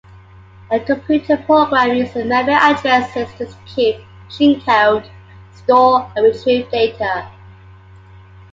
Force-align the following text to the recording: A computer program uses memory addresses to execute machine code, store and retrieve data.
A 0.71 0.79
computer 0.79 1.37
program 1.37 1.93
uses 1.95 2.25
memory 2.25 2.55
addresses 2.55 3.13
to 3.37 3.43
execute 3.45 3.97
machine 4.25 4.59
code, 4.61 5.07
store 5.53 6.11
and 6.15 6.25
retrieve 6.25 6.67
data. 6.71 7.29